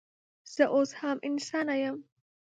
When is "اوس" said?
0.75-0.91